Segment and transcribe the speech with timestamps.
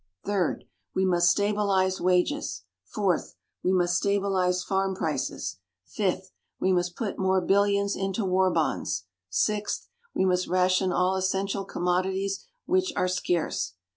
[0.25, 0.63] Third.
[0.95, 2.63] We must stabilize wages.
[2.85, 3.35] Fourth.
[3.63, 5.59] We must stabilize farm prices.
[5.85, 6.31] Fifth.
[6.59, 9.05] We must put more billions into war bonds.
[9.29, 9.89] Sixth.
[10.15, 13.75] We must ration all essential commodities which are scarce.